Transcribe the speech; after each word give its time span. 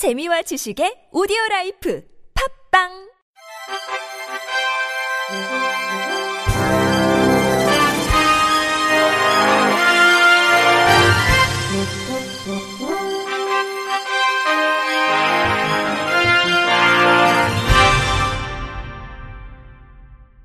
재미와 0.00 0.40
지식의 0.40 1.12
오디오 1.12 1.36
라이프 1.50 2.02
팝빵 2.72 2.88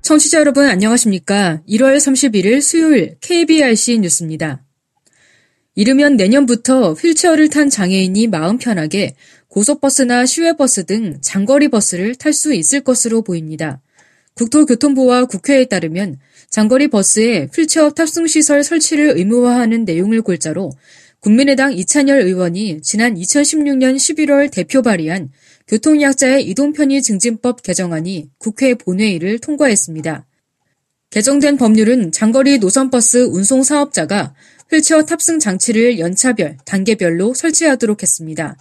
청취자 0.02 0.40
여러분 0.40 0.68
안녕하십니까? 0.68 1.62
1월 1.66 1.96
31일 1.96 2.60
수요일 2.60 3.16
KBRC 3.22 4.00
뉴스입니다. 4.00 4.66
이르면 5.76 6.16
내년부터 6.16 6.94
휠체어를 6.94 7.50
탄 7.50 7.68
장애인이 7.68 8.26
마음 8.28 8.56
편하게 8.56 9.14
고속버스나 9.56 10.26
시외버스 10.26 10.84
등 10.84 11.16
장거리 11.22 11.68
버스를 11.68 12.14
탈 12.14 12.34
수 12.34 12.52
있을 12.52 12.82
것으로 12.82 13.22
보입니다. 13.22 13.80
국토교통부와 14.34 15.24
국회에 15.24 15.64
따르면 15.64 16.18
장거리 16.50 16.88
버스에 16.88 17.48
휠체어 17.54 17.92
탑승시설 17.92 18.62
설치를 18.62 19.16
의무화하는 19.16 19.86
내용을 19.86 20.20
골자로 20.20 20.72
국민의당 21.20 21.72
이찬열 21.72 22.20
의원이 22.20 22.82
지난 22.82 23.14
2016년 23.14 23.96
11월 23.96 24.52
대표 24.52 24.82
발의한 24.82 25.30
교통약자의 25.68 26.46
이동편의 26.50 27.00
증진법 27.00 27.62
개정안이 27.62 28.28
국회 28.36 28.74
본회의를 28.74 29.38
통과했습니다. 29.38 30.26
개정된 31.08 31.56
법률은 31.56 32.12
장거리 32.12 32.58
노선버스 32.58 33.28
운송 33.30 33.62
사업자가 33.62 34.34
휠체어 34.70 35.04
탑승 35.04 35.38
장치를 35.38 35.98
연차별, 35.98 36.58
단계별로 36.66 37.32
설치하도록 37.32 38.02
했습니다. 38.02 38.58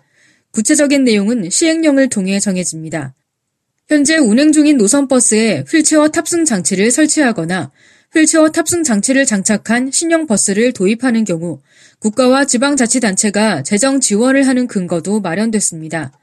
구체적인 0.56 1.04
내용은 1.04 1.50
시행령을 1.50 2.08
통해 2.08 2.40
정해집니다. 2.40 3.14
현재 3.90 4.16
운행 4.16 4.54
중인 4.54 4.78
노선버스에 4.78 5.66
휠체어 5.70 6.08
탑승 6.08 6.46
장치를 6.46 6.92
설치하거나 6.92 7.74
휠체어 8.14 8.50
탑승 8.52 8.84
장치를 8.84 9.26
장착한 9.26 9.92
신형 9.92 10.28
버스를 10.28 10.72
도입하는 10.72 11.26
경우 11.26 11.60
국가와 12.00 12.46
지방자치단체가 12.46 13.64
재정 13.64 14.00
지원을 14.00 14.48
하는 14.48 14.68
근거도 14.68 15.20
마련됐습니다. 15.20 16.14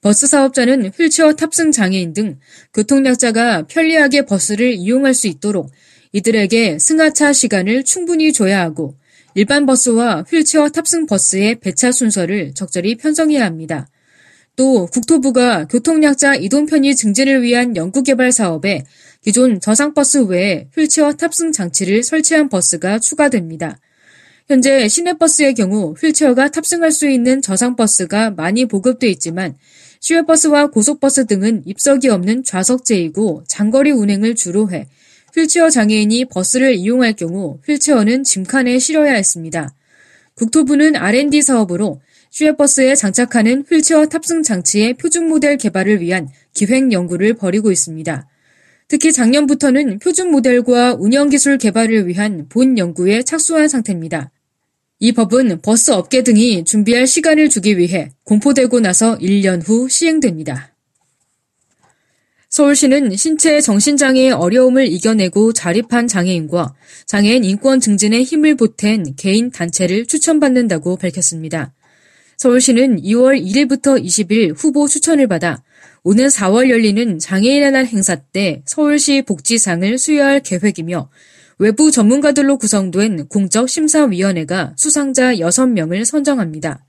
버스 0.00 0.26
사업자는 0.26 0.88
휠체어 0.88 1.34
탑승 1.34 1.70
장애인 1.70 2.12
등 2.12 2.40
교통약자가 2.74 3.68
편리하게 3.68 4.26
버스를 4.26 4.72
이용할 4.72 5.14
수 5.14 5.28
있도록 5.28 5.70
이들에게 6.10 6.80
승하차 6.80 7.32
시간을 7.32 7.84
충분히 7.84 8.32
줘야 8.32 8.62
하고 8.62 8.96
일반 9.34 9.64
버스와 9.66 10.24
휠체어 10.28 10.68
탑승 10.70 11.06
버스의 11.06 11.60
배차 11.60 11.92
순서를 11.92 12.52
적절히 12.54 12.96
편성해야 12.96 13.44
합니다. 13.44 13.88
또 14.56 14.86
국토부가 14.86 15.66
교통약자 15.66 16.34
이동 16.34 16.66
편의 16.66 16.96
증진을 16.96 17.42
위한 17.42 17.76
연구개발 17.76 18.32
사업에 18.32 18.84
기존 19.22 19.60
저상버스 19.60 20.24
외에 20.24 20.68
휠체어 20.76 21.12
탑승 21.12 21.52
장치를 21.52 22.02
설치한 22.02 22.48
버스가 22.48 22.98
추가됩니다. 22.98 23.78
현재 24.48 24.88
시내버스의 24.88 25.54
경우 25.54 25.94
휠체어가 25.94 26.50
탑승할 26.50 26.90
수 26.90 27.08
있는 27.08 27.40
저상버스가 27.40 28.32
많이 28.32 28.66
보급돼 28.66 29.08
있지만 29.10 29.54
시외버스와 30.00 30.70
고속버스 30.70 31.26
등은 31.26 31.62
입석이 31.66 32.08
없는 32.08 32.42
좌석제이고 32.42 33.44
장거리 33.46 33.92
운행을 33.92 34.34
주로 34.34 34.70
해 34.72 34.88
휠체어 35.34 35.70
장애인이 35.70 36.26
버스를 36.26 36.74
이용할 36.74 37.14
경우 37.14 37.58
휠체어는 37.66 38.24
짐칸에 38.24 38.78
실어야 38.78 39.14
했습니다. 39.14 39.74
국토부는 40.34 40.96
R&D 40.96 41.42
사업으로 41.42 42.00
시외버스에 42.30 42.94
장착하는 42.94 43.64
휠체어 43.68 44.06
탑승 44.06 44.42
장치의 44.42 44.94
표준 44.94 45.28
모델 45.28 45.56
개발을 45.56 46.00
위한 46.00 46.28
기획 46.54 46.92
연구를 46.92 47.34
벌이고 47.34 47.70
있습니다. 47.70 48.28
특히 48.88 49.12
작년부터는 49.12 49.98
표준 50.00 50.30
모델과 50.30 50.96
운영 50.98 51.28
기술 51.28 51.58
개발을 51.58 52.08
위한 52.08 52.48
본 52.48 52.76
연구에 52.76 53.22
착수한 53.22 53.68
상태입니다. 53.68 54.32
이 54.98 55.12
법은 55.12 55.60
버스 55.62 55.92
업계 55.92 56.22
등이 56.22 56.64
준비할 56.64 57.06
시간을 57.06 57.48
주기 57.48 57.78
위해 57.78 58.10
공포되고 58.24 58.80
나서 58.80 59.16
1년 59.18 59.66
후 59.66 59.88
시행됩니다. 59.88 60.69
서울시는 62.60 63.16
신체 63.16 63.62
정신장애의 63.62 64.32
어려움을 64.32 64.86
이겨내고 64.86 65.54
자립한 65.54 66.08
장애인과 66.08 66.74
장애인 67.06 67.42
인권 67.42 67.80
증진에 67.80 68.22
힘을 68.22 68.54
보탠 68.54 69.16
개인 69.16 69.50
단체를 69.50 70.04
추천받는다고 70.04 70.96
밝혔습니다. 70.96 71.72
서울시는 72.36 73.00
2월 73.00 73.42
1일부터 73.42 74.04
20일 74.04 74.52
후보 74.54 74.86
추천을 74.88 75.26
받아 75.26 75.62
오는 76.02 76.26
4월 76.26 76.68
열리는 76.68 77.18
장애인의 77.18 77.70
날 77.72 77.86
행사 77.86 78.16
때 78.16 78.60
서울시 78.66 79.22
복지상을 79.22 79.96
수여할 79.96 80.40
계획이며 80.40 81.08
외부 81.58 81.90
전문가들로 81.90 82.58
구성된 82.58 83.28
공적심사위원회가 83.28 84.74
수상자 84.76 85.34
6명을 85.34 86.04
선정합니다. 86.04 86.84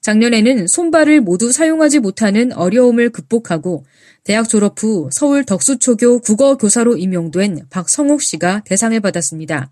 작년에는 0.00 0.66
손발을 0.66 1.20
모두 1.20 1.52
사용하지 1.52 1.98
못하는 1.98 2.52
어려움을 2.52 3.10
극복하고 3.10 3.84
대학 4.24 4.48
졸업 4.48 4.82
후 4.82 5.08
서울 5.12 5.44
덕수초교 5.44 6.20
국어교사로 6.20 6.96
임용된 6.96 7.66
박성욱 7.70 8.22
씨가 8.22 8.62
대상을 8.64 8.98
받았습니다. 9.00 9.70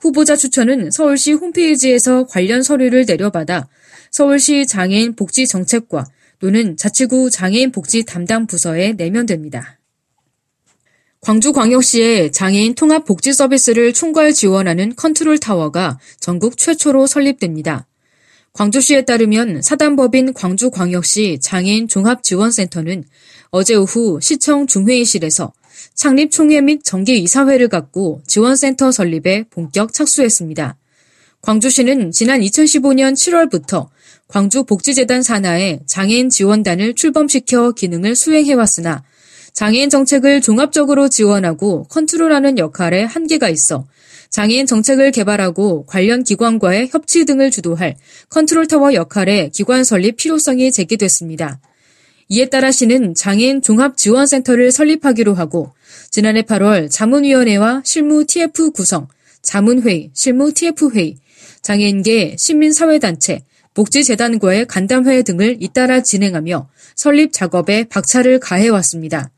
후보자 0.00 0.34
추천은 0.34 0.90
서울시 0.90 1.32
홈페이지에서 1.32 2.24
관련 2.24 2.62
서류를 2.62 3.04
내려받아 3.06 3.68
서울시 4.10 4.66
장애인 4.66 5.14
복지 5.14 5.46
정책과 5.46 6.06
또는 6.38 6.76
자치구 6.76 7.30
장애인 7.30 7.70
복지 7.70 8.04
담당 8.04 8.46
부서에 8.46 8.94
내면 8.94 9.26
됩니다. 9.26 9.78
광주광역시에 11.20 12.30
장애인 12.30 12.74
통합 12.74 13.04
복지 13.04 13.34
서비스를 13.34 13.92
총괄 13.92 14.32
지원하는 14.32 14.96
컨트롤 14.96 15.38
타워가 15.38 15.98
전국 16.18 16.56
최초로 16.56 17.06
설립됩니다. 17.06 17.86
광주시에 18.52 19.04
따르면 19.04 19.62
사단법인 19.62 20.34
광주광역시 20.34 21.38
장애인 21.40 21.88
종합지원센터는 21.88 23.04
어제 23.50 23.74
오후 23.74 24.18
시청 24.20 24.66
중회의실에서 24.66 25.52
창립 25.94 26.30
총회 26.30 26.60
및 26.60 26.82
정기 26.84 27.20
이사회를 27.20 27.68
갖고 27.68 28.20
지원센터 28.26 28.92
설립에 28.92 29.44
본격 29.50 29.92
착수했습니다. 29.92 30.76
광주시는 31.42 32.10
지난 32.10 32.40
2015년 32.40 33.14
7월부터 33.14 33.88
광주복지재단 34.28 35.22
산하에 35.22 35.80
장애인 35.86 36.28
지원단을 36.28 36.94
출범시켜 36.94 37.72
기능을 37.72 38.14
수행해왔으나 38.14 39.02
장애인 39.52 39.90
정책을 39.90 40.40
종합적으로 40.40 41.08
지원하고 41.08 41.84
컨트롤하는 41.84 42.58
역할에 42.58 43.04
한계가 43.04 43.48
있어 43.48 43.86
장애인 44.30 44.66
정책을 44.66 45.10
개발하고 45.10 45.86
관련 45.86 46.22
기관과의 46.22 46.88
협치 46.92 47.24
등을 47.24 47.50
주도할 47.50 47.96
컨트롤타워 48.28 48.94
역할의 48.94 49.50
기관 49.50 49.82
설립 49.84 50.16
필요성이 50.16 50.70
제기됐습니다. 50.70 51.60
이에 52.28 52.48
따라 52.48 52.70
시는 52.70 53.14
장애인 53.14 53.60
종합지원센터를 53.60 54.70
설립하기로 54.70 55.34
하고 55.34 55.72
지난해 56.10 56.42
8월 56.42 56.88
자문위원회와 56.88 57.82
실무 57.84 58.24
TF 58.24 58.70
구성, 58.70 59.08
자문회의, 59.42 60.10
실무 60.14 60.52
TF회의, 60.52 61.16
장애인계 61.62 62.36
시민사회단체, 62.38 63.40
복지재단과의 63.74 64.66
간담회 64.66 65.22
등을 65.22 65.56
잇따라 65.60 66.02
진행하며 66.02 66.68
설립 66.94 67.32
작업에 67.32 67.84
박차를 67.84 68.38
가해왔습니다. 68.38 69.30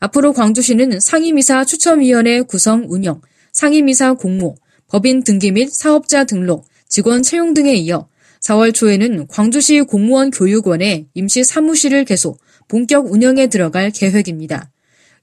앞으로 0.00 0.32
광주시는 0.32 0.98
상임이사 1.00 1.64
추첨위원회 1.66 2.40
구성 2.42 2.86
운영, 2.88 3.20
상임이사 3.52 4.14
공모, 4.14 4.56
법인 4.88 5.22
등기 5.22 5.52
및 5.52 5.70
사업자 5.70 6.24
등록, 6.24 6.66
직원 6.88 7.22
채용 7.22 7.54
등에 7.54 7.74
이어 7.74 8.08
4월 8.40 8.74
초에는 8.74 9.26
광주시 9.28 9.82
공무원 9.82 10.30
교육원에 10.30 11.06
임시 11.14 11.44
사무실을 11.44 12.04
개소, 12.06 12.36
본격 12.66 13.12
운영에 13.12 13.48
들어갈 13.48 13.90
계획입니다. 13.90 14.70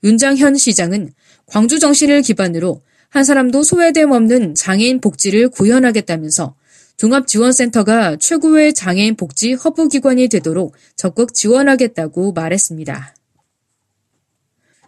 윤장현 0.03 0.57
시장은 0.57 1.11
광주 1.47 1.79
정신을 1.79 2.21
기반으로 2.21 2.81
한 3.09 3.23
사람도 3.23 3.63
소외됨 3.63 4.11
없는 4.11 4.53
장애인 4.53 5.01
복지를 5.01 5.49
구현하겠다면서 5.49 6.55
종합지원센터가 6.97 8.17
최고의 8.17 8.73
장애인 8.73 9.15
복지 9.15 9.53
허브기관이 9.53 10.27
되도록 10.27 10.75
적극 10.95 11.33
지원하겠다고 11.33 12.33
말했습니다. 12.33 13.16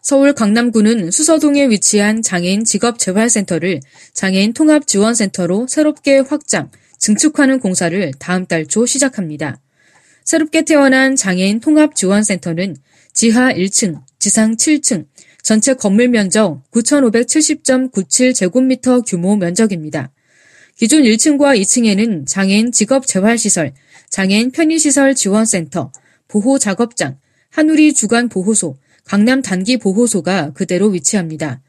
서울 0.02 0.34
강남구는 0.34 1.12
수서동에 1.12 1.70
위치한 1.70 2.22
장애인 2.22 2.64
직업재활센터를 2.64 3.82
장애인 4.14 4.54
통합지원센터로 4.54 5.68
새롭게 5.68 6.20
확장, 6.20 6.72
증축하는 6.98 7.60
공사를 7.60 8.12
다음 8.20 8.46
달 8.46 8.66
초 8.66 8.86
시작합니다. 8.86 9.60
새롭게 10.24 10.64
태어난 10.64 11.16
장애인 11.16 11.60
통합지원센터는 11.60 12.78
지하 13.14 13.54
1층, 13.54 14.02
지상 14.20 14.56
7층, 14.56 15.06
전체 15.42 15.74
건물 15.74 16.10
면적 16.10 16.62
9,570.97제곱미터 16.72 19.04
규모 19.06 19.36
면적입니다. 19.36 20.12
기존 20.78 21.04
1층과 21.04 21.60
2층에는 21.60 22.28
장애인 22.28 22.72
직업재활시설, 22.72 23.74
장애인 24.10 24.52
편의시설 24.52 25.16
지원센터, 25.16 25.92
보호작업장, 26.28 27.18
한우리 27.50 27.94
주간보호소, 27.94 28.78
강남 29.10 29.42
단기 29.42 29.78
보호소가 29.78 30.52
그대로 30.54 30.90
위치합니다. 30.90 31.64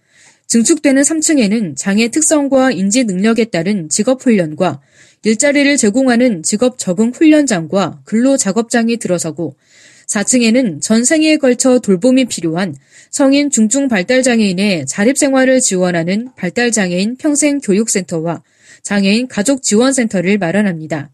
증축되는 0.46 1.00
3층에는 1.00 1.74
장애 1.74 2.08
특성과 2.08 2.70
인지 2.70 3.04
능력에 3.04 3.46
따른 3.46 3.88
직업 3.88 4.26
훈련과 4.26 4.82
일자리를 5.24 5.74
제공하는 5.78 6.42
직업 6.42 6.76
적응 6.76 7.12
훈련장과 7.14 8.02
근로 8.04 8.36
작업장이 8.36 8.98
들어서고 8.98 9.56
4층에는 10.06 10.82
전 10.82 11.02
생애에 11.02 11.38
걸쳐 11.38 11.78
돌봄이 11.78 12.26
필요한 12.26 12.74
성인 13.10 13.48
중증 13.48 13.88
발달 13.88 14.22
장애인의 14.22 14.84
자립 14.84 15.16
생활을 15.16 15.62
지원하는 15.62 16.28
발달 16.36 16.70
장애인 16.70 17.16
평생 17.16 17.58
교육센터와 17.58 18.42
장애인 18.82 19.28
가족 19.28 19.62
지원센터를 19.62 20.36
마련합니다. 20.36 21.10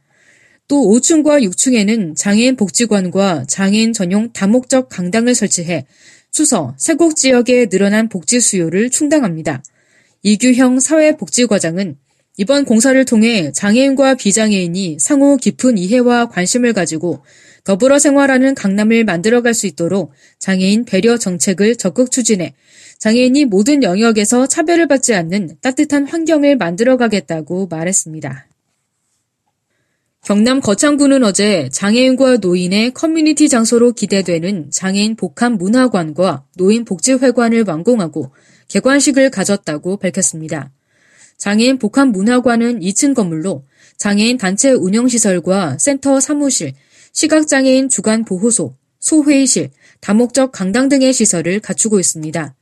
또 0.68 0.82
5층과 0.92 1.44
6층에는 1.44 2.16
장애인 2.16 2.56
복지관과 2.56 3.44
장애인 3.46 3.92
전용 3.92 4.32
다목적 4.32 4.88
강당을 4.88 5.36
설치해 5.36 5.86
수서, 6.30 6.74
세곡 6.78 7.16
지역의 7.16 7.68
늘어난 7.68 8.08
복지 8.08 8.40
수요를 8.40 8.90
충당합니다. 8.90 9.62
이규형 10.22 10.80
사회복지과장은 10.80 11.96
이번 12.38 12.64
공사를 12.64 13.02
통해 13.06 13.50
장애인과 13.52 14.14
비장애인이 14.16 14.98
상호 15.00 15.36
깊은 15.36 15.78
이해와 15.78 16.28
관심을 16.28 16.74
가지고 16.74 17.24
더불어 17.64 17.98
생활하는 17.98 18.54
강남을 18.54 19.04
만들어갈 19.04 19.54
수 19.54 19.66
있도록 19.66 20.12
장애인 20.38 20.84
배려 20.84 21.16
정책을 21.16 21.76
적극 21.76 22.10
추진해 22.10 22.54
장애인이 22.98 23.46
모든 23.46 23.82
영역에서 23.82 24.46
차별을 24.46 24.86
받지 24.86 25.14
않는 25.14 25.56
따뜻한 25.62 26.06
환경을 26.06 26.56
만들어가겠다고 26.56 27.68
말했습니다. 27.68 28.46
경남 30.26 30.58
거창군은 30.58 31.22
어제 31.22 31.68
장애인과 31.70 32.38
노인의 32.38 32.94
커뮤니티 32.94 33.48
장소로 33.48 33.92
기대되는 33.92 34.72
장애인 34.72 35.14
복합 35.14 35.52
문화관과 35.52 36.42
노인 36.56 36.84
복지회관을 36.84 37.62
완공하고 37.64 38.32
개관식을 38.66 39.30
가졌다고 39.30 39.98
밝혔습니다. 39.98 40.72
장애인 41.36 41.78
복합 41.78 42.08
문화관은 42.08 42.80
2층 42.80 43.14
건물로 43.14 43.62
장애인 43.98 44.36
단체 44.36 44.72
운영시설과 44.72 45.78
센터 45.78 46.18
사무실, 46.18 46.72
시각장애인 47.12 47.88
주간 47.88 48.24
보호소, 48.24 48.74
소회의실, 48.98 49.70
다목적 50.00 50.50
강당 50.50 50.88
등의 50.88 51.12
시설을 51.12 51.60
갖추고 51.60 52.00
있습니다. 52.00 52.56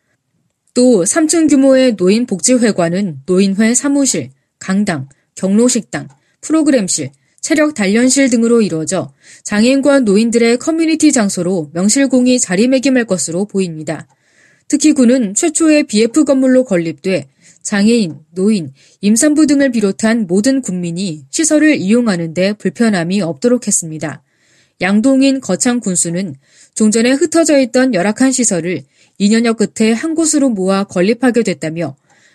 또 0.75 1.03
3층 1.05 1.49
규모의 1.49 1.97
노인 1.97 2.27
복지회관은 2.27 3.23
노인회 3.25 3.73
사무실, 3.73 4.33
강당, 4.59 5.09
경로식당, 5.35 6.09
프로그램실, 6.43 7.11
체력 7.45 7.75
단련실 7.75 8.31
등으로 8.31 8.63
이루어져 8.63 9.13
장애인과 9.43 10.01
노인들의 10.01 10.57
커뮤니티 10.57 11.13
장소로 11.13 11.73
명실공히 11.75 12.41
자리매김할 12.41 13.05
것으로 13.05 13.45
보입니다. 13.45 14.09
특히 14.67 14.95
구는 14.95 15.35
최초의 15.35 15.83
BF 15.85 16.25
건물로 16.25 16.65
건립돼 16.65 17.29
장애인, 17.63 18.21
노인, 18.31 18.73
임산부 19.03 19.47
등을 19.47 19.73
비롯한 19.73 20.27
모든 20.27 20.63
국민이 20.63 21.27
시설을 21.29 21.77
이용하는 21.77 22.33
데 22.33 22.55
불편함이 22.55 23.21
없도록 23.21 23.67
했습니다. 23.67 24.23
양동인 24.81 25.43
거창 25.43 25.81
군수는 25.81 26.37
종전에 26.73 27.13
흩어져 27.13 27.59
있던 27.59 27.93
열악한 27.93 28.33
시설을 28.33 28.85
2년여 29.21 29.59
끝에 29.59 29.93
한 29.93 30.15
곳으로 30.15 30.49
모아 30.49 30.85
건립하게 30.85 31.43
됐다며 31.43 31.95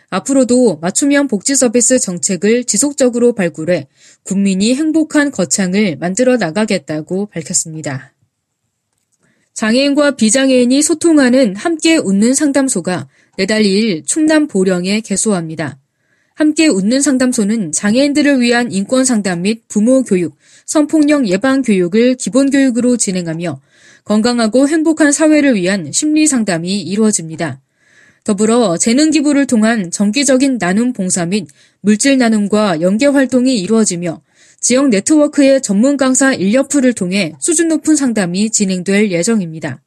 앞으로도 0.09 0.77
맞춤형 0.81 1.27
복지 1.27 1.55
서비스 1.55 1.99
정책을 1.99 2.63
지속적으로 2.63 3.33
발굴해 3.33 3.87
국민이 4.23 4.73
행복한 4.75 5.31
거창을 5.31 5.97
만들어 5.97 6.37
나가겠다고 6.37 7.27
밝혔습니다. 7.27 8.13
장애인과 9.53 10.15
비장애인이 10.15 10.81
소통하는 10.81 11.55
함께 11.55 11.97
웃는 11.97 12.33
상담소가 12.33 13.07
내달 13.37 13.63
2일 13.63 14.05
충남 14.05 14.47
보령에 14.47 15.01
개소합니다. 15.01 15.77
함께 16.33 16.67
웃는 16.67 17.01
상담소는 17.01 17.73
장애인들을 17.73 18.39
위한 18.39 18.71
인권 18.71 19.03
상담 19.03 19.41
및 19.41 19.63
부모 19.67 20.03
교육, 20.03 20.37
성폭력 20.65 21.27
예방 21.27 21.61
교육을 21.61 22.15
기본 22.15 22.49
교육으로 22.49 22.95
진행하며 22.95 23.59
건강하고 24.05 24.69
행복한 24.69 25.11
사회를 25.11 25.55
위한 25.55 25.91
심리 25.91 26.25
상담이 26.25 26.81
이루어집니다. 26.81 27.59
더불어 28.29 28.77
재능 28.77 29.09
기부를 29.09 29.47
통한 29.47 29.89
정기적인 29.89 30.59
나눔 30.59 30.93
봉사 30.93 31.25
및 31.25 31.47
물질 31.81 32.19
나눔과 32.19 32.79
연계 32.79 33.07
활동이 33.07 33.59
이루어지며 33.59 34.21
지역 34.59 34.89
네트워크의 34.89 35.63
전문 35.63 35.97
강사 35.97 36.35
인력풀을 36.35 36.93
통해 36.93 37.33
수준 37.39 37.69
높은 37.69 37.95
상담이 37.95 38.51
진행될 38.51 39.09
예정입니다. 39.09 39.81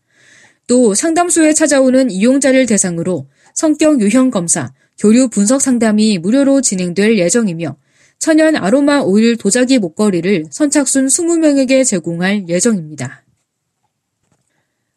또 0.67 0.93
상담소에 0.93 1.53
찾아오는 1.55 2.11
이용자를 2.11 2.67
대상으로 2.67 3.29
성격 3.55 4.01
유형 4.01 4.33
검사, 4.33 4.73
교류 4.99 5.29
분석 5.29 5.63
상담이 5.63 6.19
무료로 6.19 6.63
진행될 6.63 7.19
예정이며 7.19 7.77
천연 8.19 8.57
아로마 8.57 8.99
오일 8.99 9.37
도자기 9.37 9.79
목걸이를 9.79 10.47
선착순 10.51 11.07
20명에게 11.07 11.87
제공할 11.87 12.49
예정입니다. 12.49 13.22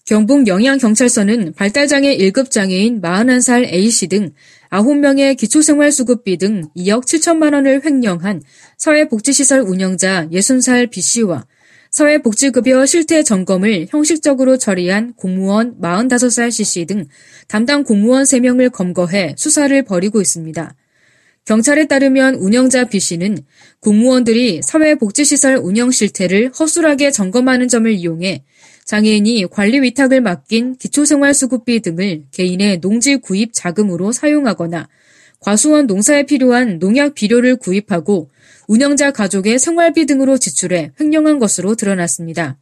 경북 0.06 0.46
영양경찰서는 0.46 1.54
발달장애 1.54 2.16
1급 2.16 2.52
장애인 2.52 3.02
41살 3.02 3.74
A씨 3.74 4.06
등 4.06 4.34
9명의 4.70 5.36
기초생활수급비 5.36 6.38
등 6.38 6.66
2억 6.78 7.06
7천만 7.06 7.56
원을 7.56 7.84
횡령한 7.84 8.44
사회복지시설 8.78 9.62
운영자 9.62 10.28
60살 10.32 10.92
B씨와 10.92 11.48
사회복지급여 11.90 12.86
실태 12.86 13.24
점검을 13.24 13.88
형식적으로 13.90 14.58
처리한 14.58 15.14
공무원 15.16 15.82
45살 15.82 16.52
C씨 16.52 16.86
등 16.86 17.08
담당 17.48 17.84
공무원 17.84 18.26
3명을 18.26 18.72
검거해 18.72 19.34
수사를 19.40 19.82
벌이고 19.82 20.22
있습니다. 20.22 20.76
경찰에 21.46 21.86
따르면 21.86 22.36
운영자 22.36 22.86
B씨는 22.86 23.38
공무원들이 23.80 24.62
사회복지시설 24.64 25.58
운영 25.58 25.90
실태를 25.90 26.52
허술하게 26.60 27.10
점검하는 27.10 27.68
점을 27.68 27.92
이용해 27.92 28.44
장애인이 28.86 29.48
관리 29.50 29.82
위탁을 29.82 30.22
맡긴 30.22 30.76
기초생활수급비 30.76 31.82
등을 31.82 32.26
개인의 32.32 32.82
농지 32.82 33.16
구입 33.18 33.52
자금으로 33.52 34.12
사용하거나 34.12 34.88
과수원 35.40 35.88
농사에 35.88 36.24
필요한 36.24 36.78
농약 36.80 37.16
비료를 37.16 37.56
구입하고 37.58 38.30
운영자 38.68 39.12
가족의 39.12 39.60
생활비 39.60 40.06
등으로 40.06 40.38
지출해 40.38 40.92
횡령한 41.00 41.40
것으로 41.40 41.76
드러났습니다. 41.76 42.58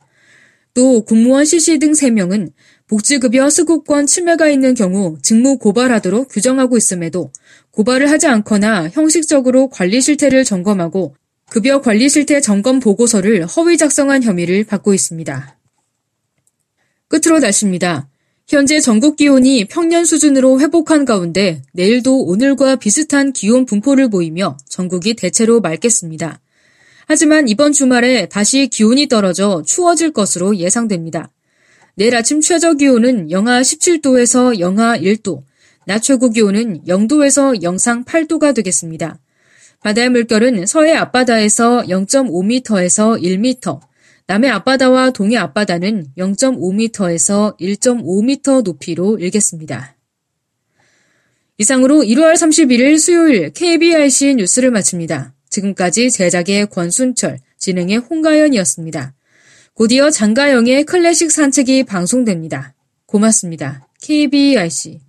또 0.73 1.05
공무원 1.05 1.45
CC 1.45 1.77
등 1.77 1.91
3명은 1.91 2.51
복지급여 2.87 3.49
수급권 3.49 4.07
침해가 4.07 4.47
있는 4.47 4.73
경우 4.73 5.17
직무 5.21 5.57
고발하도록 5.57 6.29
규정하고 6.29 6.77
있음에도 6.77 7.31
고발을 7.71 8.09
하지 8.09 8.27
않거나 8.27 8.89
형식적으로 8.89 9.69
관리 9.69 10.01
실태를 10.01 10.45
점검하고 10.45 11.15
급여 11.49 11.81
관리 11.81 12.09
실태 12.09 12.39
점검 12.41 12.79
보고서를 12.79 13.45
허위 13.45 13.77
작성한 13.77 14.23
혐의를 14.23 14.63
받고 14.63 14.93
있습니다. 14.93 15.57
끝으로 17.23 17.39
날씨입니다. 17.39 18.09
현재 18.47 18.81
전국 18.81 19.15
기온이 19.15 19.65
평년 19.65 20.03
수준으로 20.03 20.59
회복한 20.59 21.05
가운데 21.05 21.61
내일도 21.71 22.21
오늘과 22.25 22.75
비슷한 22.75 23.31
기온 23.31 23.65
분포를 23.65 24.09
보이며 24.09 24.57
전국이 24.67 25.13
대체로 25.13 25.61
맑겠습니다. 25.61 26.41
하지만 27.07 27.47
이번 27.47 27.71
주말에 27.71 28.27
다시 28.27 28.67
기온이 28.67 29.07
떨어져 29.07 29.63
추워질 29.65 30.11
것으로 30.11 30.57
예상됩니다. 30.57 31.29
내일 31.95 32.15
아침 32.15 32.41
최저 32.41 32.73
기온은 32.73 33.31
영하 33.31 33.61
17도에서 33.61 34.59
영하 34.59 34.97
1도, 34.97 35.43
낮 35.85 35.99
최고 35.99 36.29
기온은 36.29 36.83
0도에서 36.85 37.61
영상 37.61 38.03
8도가 38.03 38.53
되겠습니다. 38.53 39.17
바다의 39.79 40.09
물결은 40.09 40.65
서해 40.65 40.93
앞바다에서 40.93 41.83
0.5m에서 41.87 43.21
1m, 43.21 43.79
남해 44.27 44.49
앞바다와 44.49 45.11
동해 45.11 45.37
앞바다는 45.37 46.07
0.5m에서 46.17 47.59
1.5m 47.59 48.63
높이로 48.63 49.19
일겠습니다. 49.19 49.95
이상으로 51.57 52.03
1월 52.03 52.33
31일 52.33 52.97
수요일 52.97 53.51
KBRC 53.51 54.35
뉴스를 54.35 54.71
마칩니다. 54.71 55.33
지금까지 55.49 56.09
제작의 56.09 56.67
권순철, 56.67 57.39
진행의 57.57 57.97
홍가연이었습니다. 57.97 59.13
곧이어 59.75 60.09
장가영의 60.09 60.85
클래식 60.85 61.31
산책이 61.31 61.83
방송됩니다. 61.83 62.73
고맙습니다. 63.05 63.87
KBRC 64.01 64.99